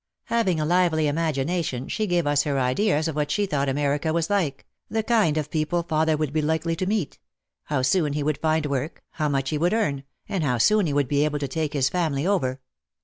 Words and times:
Having 0.33 0.59
a 0.59 0.65
lively 0.65 1.05
imagination, 1.05 1.87
she 1.87 2.07
gave 2.07 2.25
us 2.25 2.41
her 2.41 2.59
ideas 2.59 3.07
of 3.07 3.15
what 3.15 3.29
she 3.29 3.45
thought 3.45 3.69
America 3.69 4.11
was 4.11 4.31
like, 4.31 4.65
the 4.89 5.03
kind 5.03 5.37
of 5.37 5.51
people 5.51 5.83
father 5.83 6.17
would 6.17 6.33
be 6.33 6.41
likely 6.41 6.75
to 6.77 6.87
meet, 6.87 7.19
how 7.65 7.83
soon 7.83 8.13
he 8.13 8.23
would 8.23 8.39
find 8.39 8.65
work, 8.65 9.03
how 9.11 9.29
much 9.29 9.51
he 9.51 9.59
would 9.59 9.75
earn, 9.75 10.03
and 10.27 10.43
how 10.43 10.57
soon 10.57 10.87
he 10.87 10.93
would 10.93 11.07
be 11.07 11.23
able 11.23 11.37
to 11.37 11.47
take 11.47 11.73
his 11.73 11.87
family 11.89 12.25
over. 12.25 12.59